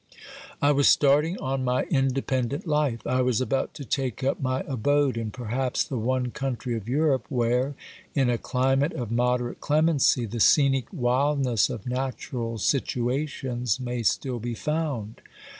I 0.63 0.71
was 0.71 0.87
starting 0.87 1.37
on 1.37 1.63
my 1.63 1.83
independent 1.83 2.65
life. 2.65 3.05
I 3.05 3.21
was 3.21 3.39
about 3.39 3.75
to 3.75 3.85
take 3.85 4.23
up 4.23 4.41
my 4.41 4.61
abode 4.65 5.15
in 5.15 5.29
perhaps 5.29 5.83
the 5.83 5.99
one 5.99 6.31
country 6.31 6.75
of 6.75 6.89
Europe 6.89 7.27
where, 7.29 7.75
in 8.15 8.27
a 8.27 8.39
climate 8.39 8.93
of 8.93 9.11
moderate 9.11 9.61
clemency, 9.61 10.25
the 10.25 10.39
scenic 10.39 10.87
wild 10.91 11.41
ness 11.41 11.69
of 11.69 11.85
natural 11.85 12.57
situations 12.57 13.79
may 13.79 14.01
still 14.01 14.39
be 14.39 14.55
found. 14.55 15.21